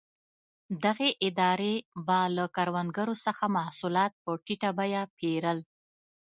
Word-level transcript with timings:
دغې 0.83 1.09
ادارې 1.27 1.73
به 2.05 2.19
له 2.37 2.45
کروندګرو 2.55 3.15
څخه 3.25 3.43
محصولات 3.57 4.11
په 4.23 4.29
ټیټه 4.45 4.69
بیه 4.77 5.01
پېرل. 5.17 5.59